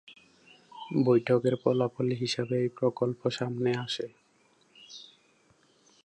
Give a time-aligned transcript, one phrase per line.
[1.05, 4.07] বৈঠকের ফলাফল হিসেবে এই প্রকল্প সামনে আসে।